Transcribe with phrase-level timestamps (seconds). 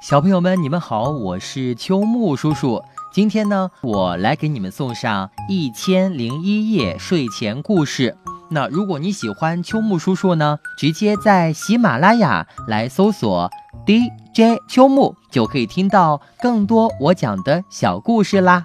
[0.00, 2.82] 小朋友们，你们好，我是秋木叔叔。
[3.12, 8.16] 今天呢，我来给你们送上《一千零一夜》睡前故事。
[8.50, 13.50] 那如果你喜欢秋木叔叔呢，直接在喜马拉雅来搜索
[13.86, 18.64] DJ 秋木，就可以听到更多我讲的小故事啦。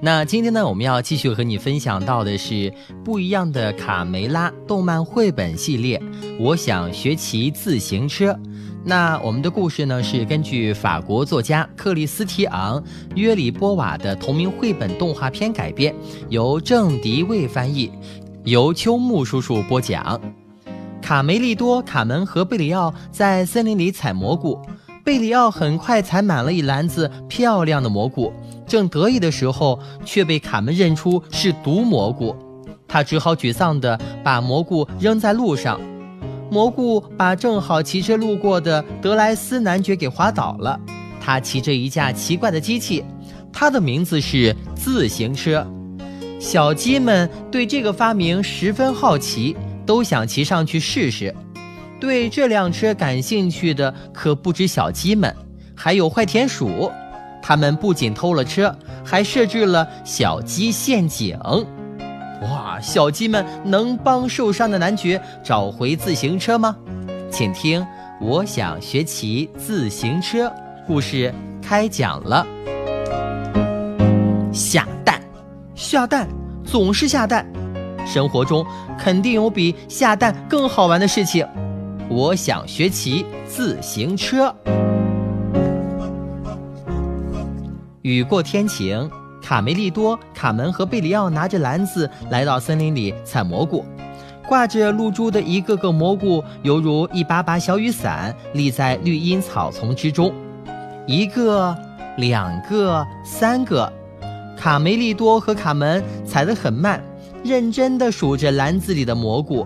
[0.00, 2.72] 那今天呢，我们要继续和你分享到的是
[3.04, 6.02] 不一样的卡梅拉动漫绘本系列。
[6.40, 8.38] 我想学骑自行车。
[8.88, 12.80] 那我们的故事呢，是根据法国作家克里斯提昂·
[13.16, 15.92] 约里波瓦的同名绘本动画片改编，
[16.28, 17.90] 由郑迪卫翻译，
[18.44, 20.20] 由秋木叔叔播讲。
[21.02, 24.56] 卡梅利多、卡门和贝里奥在森林里采蘑菇，
[25.02, 28.32] 贝里奥很快采满了一篮子漂亮的蘑菇，
[28.68, 32.36] 正得意的时候，却被卡门认出是毒蘑菇，
[32.86, 35.80] 他只好沮丧地把蘑菇扔在路上。
[36.50, 40.78] 蘑菇把正好骑车路过的德莱斯男爵给滑倒了。
[41.20, 43.04] 他骑着一架奇怪的机器，
[43.52, 45.66] 它的名字是自行车。
[46.38, 51.34] 小鸡们对这个发明十分好奇，都想骑上去试试。
[51.98, 55.34] 对这辆车感兴趣的可不止小鸡们，
[55.74, 56.92] 还有坏田鼠。
[57.42, 61.38] 他们不仅偷了车，还设置了小鸡陷阱。
[62.42, 66.76] 哇，小鸡们能帮受伤的男爵找回自行车吗？
[67.30, 67.84] 请听，
[68.20, 70.52] 我想学骑自行车。
[70.86, 72.46] 故事开讲了。
[74.52, 75.20] 下蛋，
[75.74, 76.28] 下蛋，
[76.64, 77.46] 总是下蛋。
[78.06, 78.64] 生活中
[78.98, 81.46] 肯定有比下蛋更好玩的事情。
[82.08, 84.54] 我想学骑自行车。
[88.02, 89.10] 雨过天晴。
[89.46, 93.84] 卡梅利多、卡门和贝里奥拿着篮子来到森林里采蘑菇，
[94.48, 100.34] 挂着露珠的一个个蘑菇犹如一把把小雨伞，立在绿荫草丛之中。
[101.06, 101.72] 一个、
[102.16, 103.92] 两个、三个，
[104.58, 107.00] 卡梅利多和卡门采得很慢，
[107.44, 109.64] 认真地数着篮子里的蘑菇，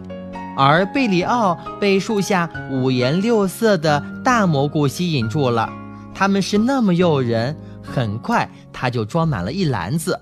[0.59, 5.73] 而贝里奥被树下五颜六色的大蘑菇吸引住了，
[6.15, 7.57] 它们是那么诱人。
[7.93, 10.19] 很快，他就装满了一篮子。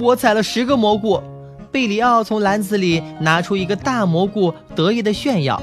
[0.00, 1.20] 我采了十个蘑菇，
[1.72, 5.60] 贝里奥从篮子里拿出一个大蘑菇，得意的炫耀：“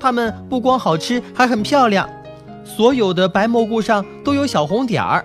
[0.00, 2.08] 它们不光好吃，还很漂亮。
[2.64, 5.24] 所有的白蘑菇上都有小红点儿。”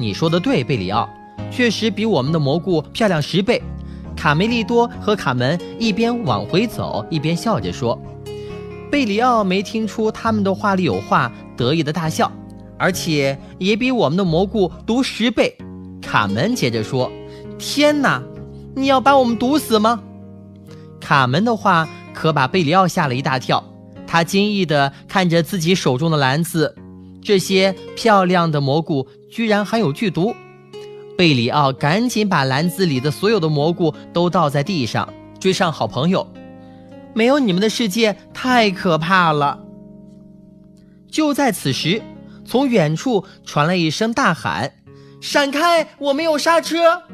[0.00, 1.08] 你说的对，贝里奥，
[1.50, 3.62] 确实比我们的蘑菇漂亮十倍。
[4.16, 7.96] 卡梅利多和卡门一边往回走，一边笑着说。
[8.90, 12.30] 贝里奥没听出他们的话里有话，得意的大笑，
[12.78, 15.56] 而且也比我们的蘑菇毒十倍。
[16.00, 17.10] 卡门接着说
[17.58, 18.22] ：“天哪，
[18.74, 20.00] 你要把我们毒死吗？”
[21.00, 23.62] 卡门的话可把贝里奥吓了一大跳，
[24.06, 26.74] 他惊异的看着自己手中的篮子，
[27.22, 30.34] 这些漂亮的蘑菇居然含有剧毒。
[31.18, 35.08] 贝里奥赶紧把篮子里的所有的蘑菇都倒在地上，
[35.40, 36.26] 追上好朋友。
[37.16, 39.60] 没有你们的世界太可怕了。
[41.10, 42.02] 就在此时，
[42.44, 44.74] 从远处传来一声大喊
[45.22, 45.88] ：“闪开！
[45.96, 47.04] 我没有刹车！”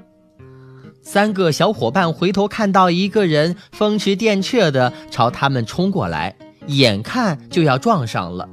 [1.04, 6.34] 三个小伙伴回头看到一个人风驰电掣地朝他们冲过来，
[6.66, 8.48] 眼看就要撞上了。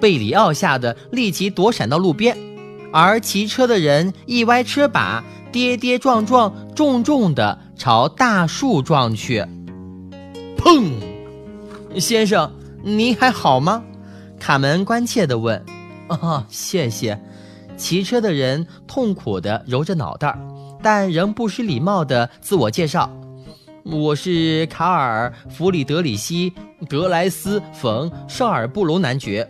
[0.00, 2.34] 贝里奥吓得立即躲闪到路边，
[2.90, 9.44] 而骑车的人一歪车把，跌跌撞撞，重重地朝大树撞去。
[10.64, 10.94] 砰！
[12.00, 12.50] 先生，
[12.82, 13.84] 您还好吗？
[14.40, 15.62] 卡门关切地问。
[16.08, 17.20] 哦，谢谢。
[17.76, 20.38] 骑车的人痛苦地揉着脑袋，
[20.82, 23.10] 但仍不失礼貌地自我介绍
[23.84, 26.50] ：“我是卡尔·弗里德里希·
[26.88, 29.46] 德莱斯·冯·绍尔布隆男爵。”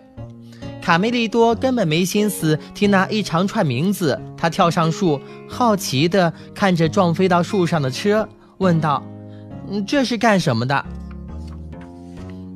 [0.82, 9.00] 卡梅利多根本没心思听那一长串名字，他跳上树，好奇地看着撞飞到树上的车，问道
[9.70, 10.84] ：“嗯，这是干什么的？”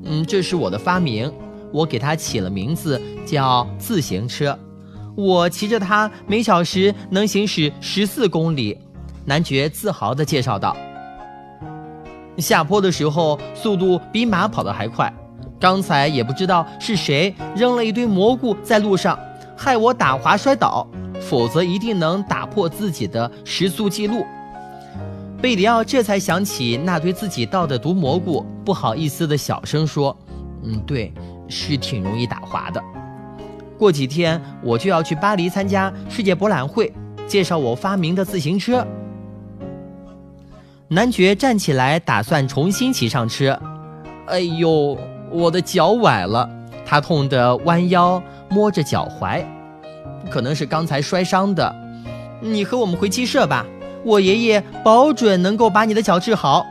[0.08, 1.30] 嗯，这是我的发明，
[1.70, 4.58] 我给它起了名字叫自行车。
[5.14, 8.78] 我骑着它，每小时能行驶十四公里。
[9.26, 10.74] 男爵自豪地介绍道。
[12.38, 15.12] 下坡的时候，速度比马跑得还快。
[15.60, 19.18] 刚才也不知道是谁扔了一堆蘑菇在路上，
[19.56, 20.88] 害我打滑摔倒，
[21.20, 24.24] 否则一定能打破自己的时速记录。
[25.40, 30.16] 贝里奥这才想起那堆自己倒的毒蘑菇，不好意思的小声说
[30.64, 31.12] ：“嗯，对，
[31.46, 32.82] 是挺容易打滑的。
[33.78, 36.92] 过几天我就要去巴黎参加世界博览会，
[37.28, 38.84] 介绍我发明的自行车。”
[40.90, 43.56] 男爵站起来，打算重新骑上车。
[44.26, 44.98] 哎呦，
[45.30, 46.50] 我的脚崴了！
[46.84, 49.44] 他痛得弯腰摸着脚踝，
[50.28, 51.72] 可能是刚才摔伤的。
[52.40, 53.64] 你和我们回鸡舍吧，
[54.04, 56.66] 我爷爷保准能够把你的脚治好。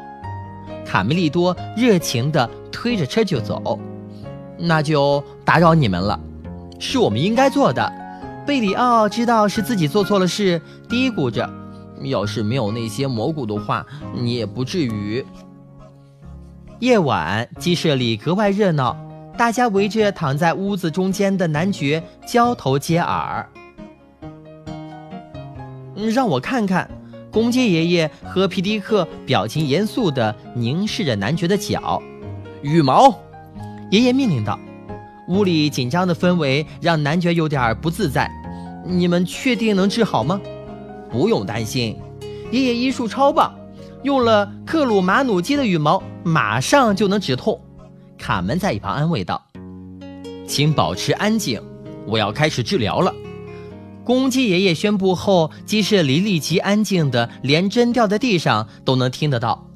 [0.86, 3.80] 卡梅利多热情地推着车就走。
[4.60, 6.20] 那就打扰你们了，
[6.80, 7.94] 是我们应该做的。
[8.44, 10.60] 贝里奥知道是自己做错了事，
[10.90, 11.48] 嘀咕着
[12.02, 13.86] ：“要是没有那些蘑菇的话，
[14.16, 15.24] 你也不至于。”
[16.80, 18.98] 夜晚，鸡舍里格外热闹，
[19.38, 23.48] 大家围着躺在屋子中间的男爵交头接耳。
[25.96, 26.90] 让我看看，
[27.38, 32.02] 公鸡爷爷和皮迪克表情严肃地凝视着男爵的脚。
[32.64, 33.16] 羽毛，
[33.92, 34.60] 爷爷命令道。
[35.28, 38.28] 屋里紧张的氛围让男爵有点不自在。
[38.84, 40.42] 你们确定能治好吗？
[41.12, 41.96] 不用担心，
[42.50, 43.54] 爷爷医术超棒，
[44.02, 47.62] 用了克鲁马努鸡的羽毛，马上就能止痛。
[48.18, 49.46] 卡门在一旁安慰道
[50.48, 51.62] ：“请保持安静，
[52.08, 53.14] 我要开始治疗了。”
[54.08, 59.70] 公鸡爷爷宣布后，鸡舍里立即安静的，连针掉在地上都能听得到。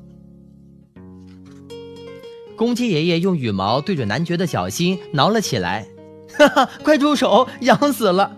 [2.56, 5.86] 公鸡爷爷用羽毛对准男爵的脚心挠了起来，
[6.38, 8.32] 哈哈，快住手，痒死了！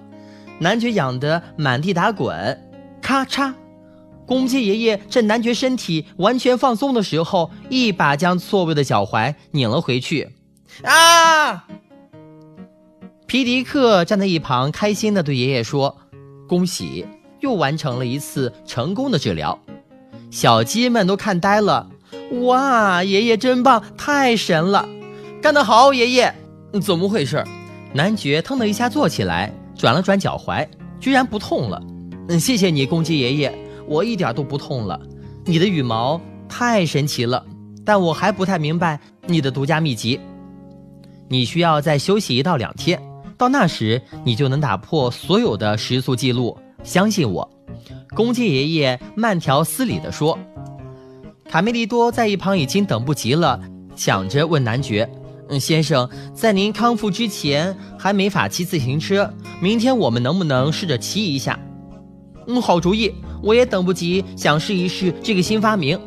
[0.57, 2.60] 男爵痒得满地打滚。
[3.00, 3.54] 咔嚓，
[4.25, 10.31] 公鸡爷爷趁男爵身体完全放松的时候，一把将错位的脚踝拧了回去。
[10.81, 11.68] 啊！
[13.34, 15.98] 皮迪克站在一旁，开心地对爷爷说
[16.48, 17.04] ：“恭喜，
[17.40, 19.60] 又完成了一次成功的治疗。”
[20.30, 21.90] 小鸡们都看呆了。
[22.44, 24.88] 哇，爷爷真棒，太神了，
[25.42, 26.32] 干得好，爷爷！
[26.80, 27.44] 怎么回事？
[27.92, 30.68] 男爵腾的一下坐起来，转了转脚踝，
[31.00, 31.82] 居然不痛了。
[32.30, 33.52] 嗯，谢谢你，公鸡爷爷，
[33.88, 35.02] 我一点都不痛了。
[35.44, 37.44] 你的羽毛太神奇了，
[37.84, 40.20] 但我还不太明白你的独家秘籍。
[41.30, 43.02] 你需要再休息一到两天。
[43.44, 46.57] 到那时，你就能打破所有的时速记录。
[46.81, 47.50] 相信我，
[48.16, 50.40] 公鸡爷爷慢条斯理地说。
[51.50, 53.60] 卡梅利多在一旁已经等不及了，
[53.98, 55.10] 抢着问男爵
[55.51, 59.30] ：“嗯，先生，在您康复之前还没法骑自行车，
[59.60, 61.60] 明天我们能不能试着骑一下
[62.48, 66.00] ？”“嗯，好主意，我也等不及，想试一试这个新发明。”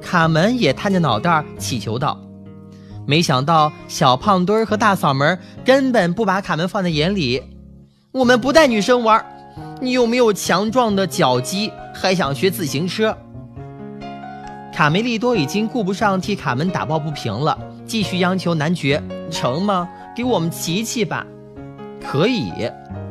[0.00, 2.18] 卡门也探着脑袋祈求道。
[3.08, 7.42] 没想到小胖墩儿和大嗓门根本不把卡门放在眼里。
[8.12, 9.24] 我们不带女生玩，
[9.80, 11.72] 你有没有强壮的脚肌？
[11.94, 13.16] 还想学自行车？
[14.74, 19.02] 卡梅利多已经顾不上替卡门打抱不平了，继续央求男爵
[19.32, 19.88] ：“成吗？
[20.14, 21.26] 给我们骑骑吧。”
[22.04, 22.52] 可以，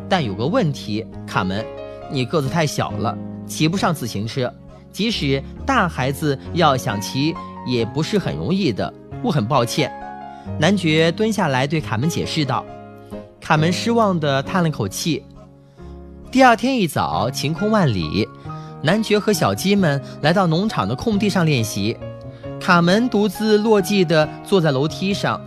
[0.07, 1.65] 但有个问题，卡门，
[2.11, 3.17] 你个子太小了，
[3.47, 4.53] 骑不上自行车。
[4.91, 7.33] 即使大孩子要想骑，
[7.65, 8.93] 也不是很容易的。
[9.23, 9.91] 我很抱歉，
[10.59, 12.63] 男爵蹲下来对卡门解释道。
[13.39, 15.23] 卡门失望地叹了口气。
[16.29, 18.27] 第二天一早，晴空万里，
[18.81, 21.97] 男爵和小鸡们来到农场的空地上练习。
[22.59, 25.39] 卡门独自落寂地坐在楼梯上。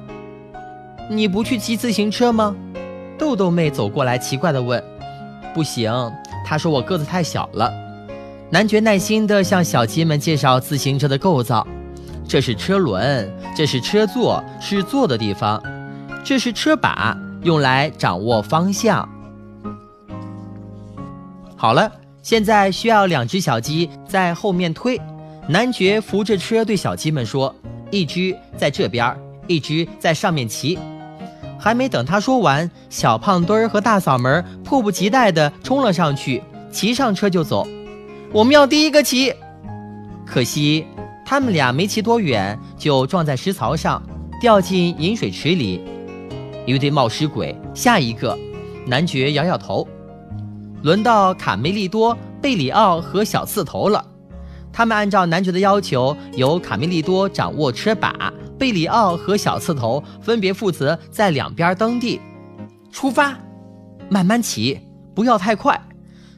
[1.09, 2.55] 你不去骑自行车吗？
[3.19, 4.83] 豆豆妹走过来，奇怪地问。
[5.53, 5.93] 不行，
[6.47, 7.73] 他说我个子太小了。
[8.49, 11.67] 男爵耐心地向小鸡们介绍自行车的构造。
[12.31, 15.61] 这是车轮，这是车座，是坐的地方；
[16.25, 19.09] 这是车把，用来掌握方向。
[21.57, 21.91] 好了，
[22.23, 24.97] 现在需要两只小鸡在后面推。
[25.49, 27.53] 男爵扶着车对小鸡们说
[27.91, 29.13] ：“一只在这边，
[29.49, 30.79] 一只在上面骑。”
[31.59, 36.41] 还没等他说完，小胖墩儿和大嗓门迫不及待地冲了上去，
[36.71, 37.67] 骑上车就走。
[38.33, 39.35] 我们要第一个骑，
[40.25, 40.87] 可惜。
[41.25, 44.03] 他们俩没骑多远，就撞在石槽上，
[44.41, 45.81] 掉进饮水池里。
[46.67, 47.57] 一对冒失鬼！
[47.75, 48.39] 下一个，
[48.87, 49.87] 男爵摇摇头。
[50.83, 54.05] 轮到卡梅利多、贝里奥和小刺头了。
[54.73, 62.21] 他们按照男爵的要求，由卡梅利多掌握车把，贝里奥和小刺头分别负责在两边蹬地。
[62.93, 63.39] 出发，
[64.09, 64.79] 慢慢骑，
[65.15, 65.81] 不要太快。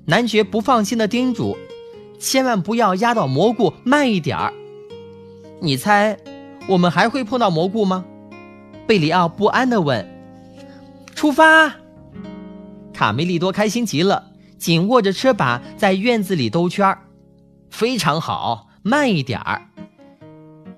[0.07, 1.57] 男爵不放心地叮嘱
[2.19, 4.53] ：“千万不要压到蘑菇，慢一点儿。”
[5.65, 6.19] 你猜，
[6.67, 8.05] 我们还会碰到蘑菇吗？
[8.85, 10.05] 贝里奥不安地问。
[11.15, 11.73] 出发！
[12.93, 14.25] 卡梅利多开心极了，
[14.59, 16.99] 紧握着车把在院子里兜圈儿。
[17.71, 19.63] 非常好，慢一点儿。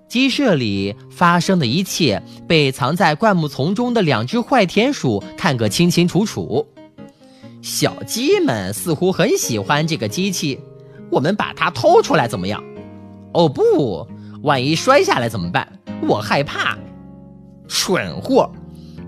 [0.06, 6.68] 鸡舍里发生的一切被藏在灌木丛中的两只坏田鼠看个清清楚楚。
[7.62, 10.60] 小鸡们似乎很喜欢这个机器，
[11.10, 12.62] 我们把它偷出来怎么样？
[13.32, 14.06] 哦不！
[14.44, 15.66] 万一摔下来怎么办？
[16.06, 16.76] 我害怕。
[17.66, 18.52] 蠢货，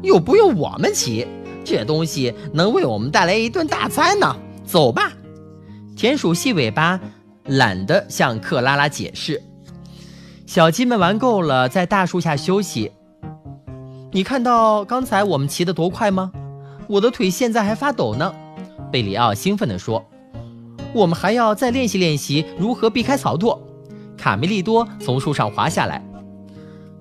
[0.03, 1.27] 又不用我们骑，
[1.63, 4.35] 这东西能为我们带来一顿大餐呢。
[4.65, 5.13] 走吧。
[5.95, 6.99] 田鼠细尾巴
[7.45, 9.43] 懒得向克拉拉解释。
[10.47, 12.93] 小鸡们玩够了，在大树下休息。
[14.13, 16.33] 你看到刚才我们骑得多快吗？
[16.89, 18.35] 我的腿现在还发抖呢。
[18.91, 20.03] 贝里奥兴奋地说
[20.95, 23.59] ：“我们还要再练习练习如何避开草垛。”
[24.17, 26.05] 卡梅利多从树上滑下来，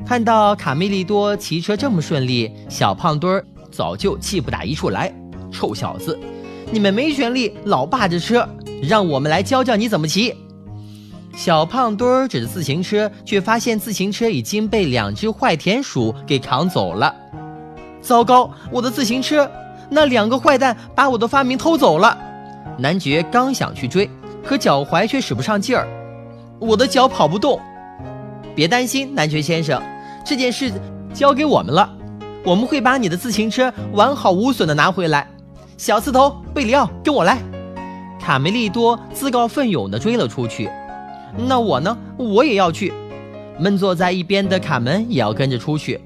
[0.06, 5.14] 看到卡梅利多骑车这么顺利，小胖墩儿早就气不打一处来。
[5.52, 6.20] 臭小子，
[6.72, 8.48] 你们没权利老霸着车，
[8.84, 10.36] 让我们来教教你怎么骑。
[11.36, 17.14] 小胖墩儿指着自行车，却发现自行车已经被两只坏田鼠给扛走了。
[18.02, 19.50] 糟糕，我的自行车！
[19.90, 22.18] 那两个坏蛋把我的发明偷走了。
[22.78, 24.10] 男爵刚想去追，
[24.44, 25.88] 可脚踝却使不上劲儿。
[26.60, 27.60] 我的脚跑不动，
[28.56, 29.82] 别担心，男爵先生，
[30.26, 30.72] 这件事
[31.14, 31.90] 交给我们了，
[32.44, 35.28] 我们会把你的自行车完好无损的拿回来。
[35.78, 37.38] 小刺头贝里奥，跟我来！
[38.20, 40.70] 卡梅利多自告奋勇地追了出去。
[41.48, 41.96] 那我呢？
[42.18, 42.94] 我也要去。
[43.60, 46.00] 闷坐在一边的卡门也要跟着出去。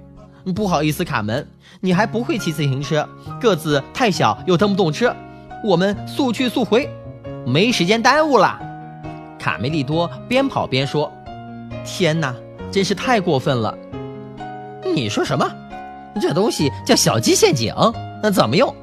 [0.56, 1.48] 不好意思，卡门，
[1.80, 3.08] 你还不会骑自行车，
[3.40, 5.16] 个子太小又蹬不动车。
[5.64, 6.90] 我们速去速回，
[7.46, 8.60] 没时间耽误了。
[9.40, 11.12] 卡梅利多边跑边说
[11.86, 12.36] ：“天哪，
[12.70, 13.76] 真是太过分了！
[14.94, 15.50] 你说什么？
[16.22, 17.74] 这东西叫小鸡陷阱？
[18.22, 18.76] 那怎么用？”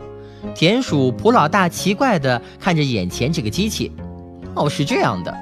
[0.55, 3.93] 田鼠普老大奇怪地看着眼前这个机器。
[4.55, 5.35] 哦，是这样的，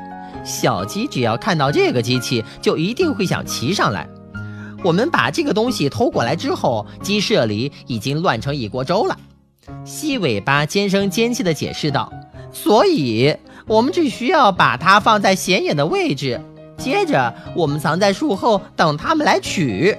[0.44, 4.08] 小鸡只要看到这个机器，就一定会想骑上来。
[4.82, 9.16] 我们把这个东西偷过来之后，鸡舍里已经乱成一锅粥了。
[9.84, 12.12] 细尾巴尖声尖气地解释道
[12.52, 13.34] ：“所以。”
[13.66, 16.40] 我们只需要把它放在显眼的位置，
[16.76, 19.96] 接着我们藏在树后等他们来取，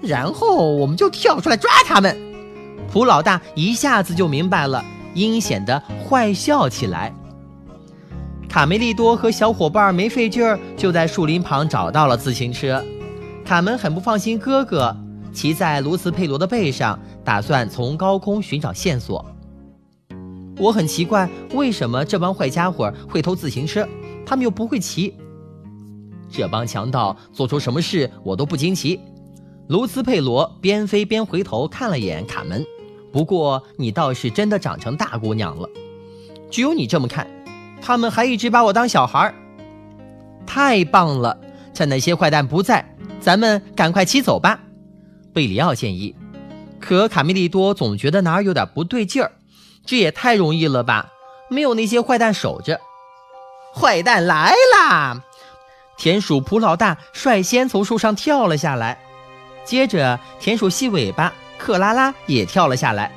[0.00, 2.16] 然后我们就跳出来抓他们。
[2.90, 7.14] 普老大一下子就明白了，阴险的坏笑起来。
[8.48, 12.82] 卡梅利多和小伙伴没费劲儿，就在树林旁找到了自行车。
[13.44, 14.96] 卡门很不放心哥哥，
[15.34, 19.22] 骑在卢茨佩罗的背上，打算从高空寻找线索。
[20.58, 23.86] 我很奇怪，为什么这帮坏家伙会偷自行车？
[24.26, 25.14] 他们又不会骑。
[26.30, 29.00] 这帮强盗做出什么事，我都不惊奇。
[29.68, 32.64] 卢斯佩罗边飞边回头看了眼卡门。
[33.12, 35.68] 不过你倒是真的长成大姑娘了。
[36.50, 37.26] 只有你这么看，
[37.80, 39.34] 他们还一直把我当小孩儿。
[40.46, 41.38] 太棒了！
[41.72, 44.60] 趁那些坏蛋不在，咱们赶快骑走吧。
[45.32, 46.14] 贝里奥建议。
[46.80, 49.32] 可卡梅利多总觉得哪儿有点不对劲儿。
[49.88, 51.14] 这也太容易了吧！
[51.48, 52.78] 没有那些坏蛋守着，
[53.74, 55.22] 坏蛋来啦！
[55.96, 59.00] 田鼠普老大率先从树上跳了下来，
[59.64, 63.10] 接着田鼠细尾巴克拉拉也跳了下来，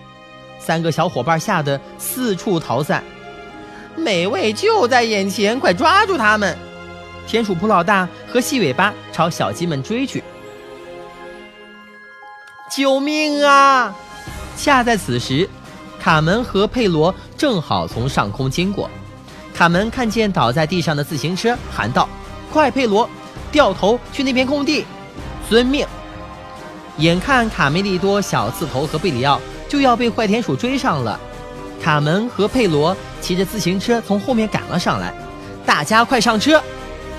[0.59, 3.03] 三个小伙伴吓得四处逃散。
[3.97, 6.57] 美味就在眼前，快抓住他们！
[7.27, 10.23] 田鼠普老大和细尾巴朝小鸡们追去。
[12.71, 13.93] 救命啊！
[14.55, 15.49] 恰在此时。
[16.01, 18.89] 卡门和佩罗正好从上空经过，
[19.53, 22.09] 卡门看见倒在地上的自行车，喊道
[22.51, 23.07] ：“快，佩罗，
[23.51, 24.83] 掉头去那片空地，
[25.47, 25.85] 遵命！”
[26.97, 29.39] 眼看卡梅利多、小刺头和贝里奥
[29.69, 31.19] 就要被坏田鼠追上了，
[31.79, 35.13] 卡门和佩罗骑着自行车从后面赶了上来，
[35.67, 36.59] 大家快上车！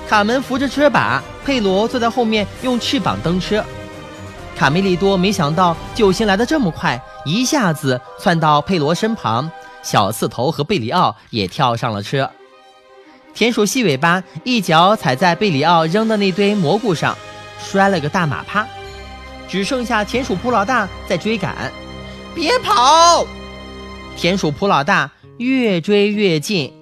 [0.09, 3.63] 卡门扶着车把，佩罗坐在后面用翅膀蹬车。
[4.57, 7.01] 卡梅利多没想到救星来得这么快。
[7.25, 9.49] 一下子窜到佩罗身旁，
[9.81, 12.29] 小刺头和贝里奥也跳上了车。
[13.33, 17.17] 田鼠细尾巴一脚踩在贝里奥扔的那堆蘑菇上，
[17.59, 18.67] 摔了个大马趴。
[19.47, 21.71] 只剩下田鼠普老大在追赶。
[22.35, 23.25] 别跑！
[24.17, 26.73] 田鼠普老大越追越近。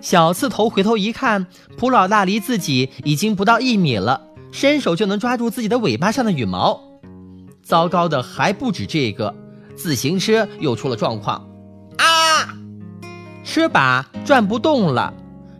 [0.00, 4.20] 小刺头回头一看，普老大离自己已经不到一米了，
[4.52, 6.80] 伸手就能抓住自己的尾巴上的羽毛。
[7.66, 9.34] 糟糕的还不止这个，
[9.74, 11.44] 自行车又出了状况，
[11.98, 12.54] 啊！
[13.42, 15.12] 车把转不动了。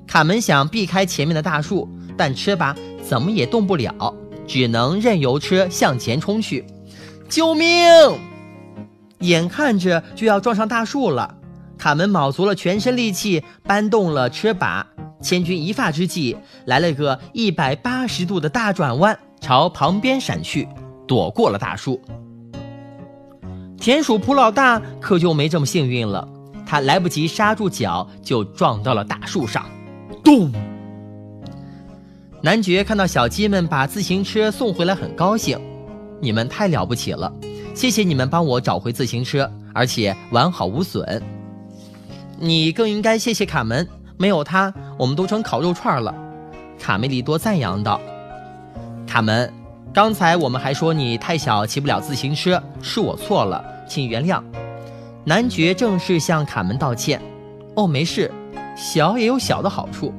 [0.07, 4.15] 卡门想避开前面的大树，但车把怎么也动不了，
[4.47, 6.65] 只能任由车向前冲去。
[7.29, 7.69] 救命！
[9.19, 11.35] 眼看着就要撞上大树了，
[11.77, 14.87] 卡门卯足了全身力气搬动了车把，
[15.21, 16.37] 千钧一发之际，
[16.67, 20.69] 来了个一百八十度的大转弯，朝旁边闪去。
[21.07, 22.01] 躲过了大树，
[23.79, 26.29] 田鼠普老大可就没这么幸运了。
[26.67, 29.65] 他来不及刹住脚，就撞到了大树上，
[30.25, 30.51] 咚！
[32.43, 35.59] 男爵看到小鸡们把自行车送回来，很高兴。
[36.21, 37.33] 你们太了不起了，
[37.75, 41.23] 谢谢你们帮我找回自行车，而且完好无损。
[42.39, 43.87] 你更应该谢谢卡门，
[44.17, 46.15] 没有他，我们都成烤肉串了。
[46.79, 48.01] 卡梅利多赞扬道
[49.07, 49.53] ：“卡门，
[49.97, 54.43] 刚才我们还说你太小，骑不了自行车，是我错了，请原谅。”
[55.25, 57.19] 男爵正式向卡门道歉。
[57.77, 58.31] 哦，没事，
[58.77, 60.13] 小也有小的好处。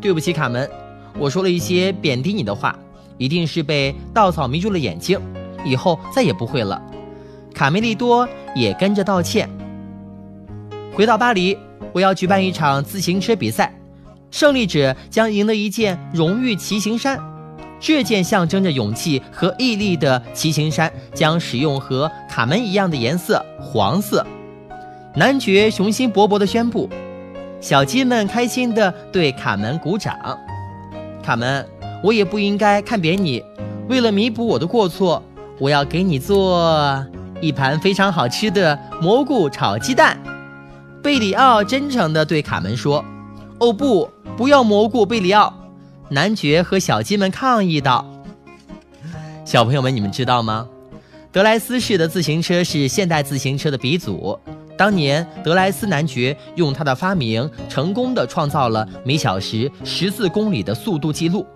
[0.00, 0.70] 对不起，卡门，
[1.18, 2.78] 我说了一些贬低你的话，
[3.18, 5.20] 一定是被稻草迷住了眼睛，
[5.64, 6.80] 以后再也不会了。
[7.52, 9.50] 卡梅利多也跟着道歉。
[10.94, 11.58] 回到巴黎，
[11.92, 13.74] 我要举办一场自行车比赛。
[14.30, 17.18] 胜利者将赢得一件荣誉骑行衫，
[17.82, 24.24] 这件象征着勇气和毅力的骑行衫将使用和卡门一样的颜色——黄色。
[25.16, 26.88] 男爵雄心勃勃地宣布，
[27.60, 30.16] 小鸡们开心地对卡门鼓掌。
[31.24, 31.66] 卡门，
[32.04, 33.42] 我也不应该看扁你。
[33.88, 35.20] 为了弥补我的过错，
[35.58, 37.04] 我要给你做
[37.40, 40.16] 一盘非常好吃的蘑菇炒鸡蛋。
[41.02, 43.04] 贝里奥真诚地对卡门说
[43.58, 44.08] ：“哦不！”
[44.38, 45.52] 不要蘑菇，贝里奥！
[46.12, 48.04] 男爵和小鸡们抗议道
[49.46, 50.68] ：“小朋友们，你们知道吗？
[51.32, 54.38] 德莱斯式的自行车是现代自行车的鼻祖。
[54.76, 61.46] 当年，德莱斯男爵用他的发明，成功的创造了每小时十四公里的速度记录。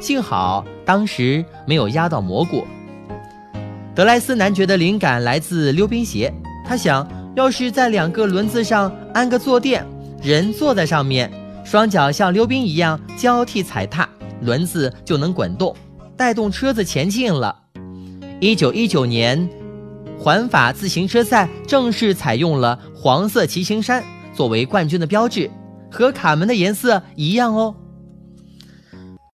[0.00, 2.66] 幸好当时没有压到蘑菇。
[3.94, 6.32] 德莱斯男爵的灵感来自溜冰鞋，
[6.66, 9.84] 他想要是在两个轮子上安个坐垫，
[10.22, 11.30] 人坐在上面。”
[11.68, 14.08] 双脚像溜冰一样交替踩踏，
[14.40, 15.76] 轮子就能滚动，
[16.16, 17.54] 带动车子前进了。
[18.40, 19.46] 一九一九年，
[20.18, 24.02] 环法自行车赛正式采用了黄色骑行衫
[24.34, 25.50] 作为冠军的标志，
[25.90, 27.74] 和卡门的颜色一样哦。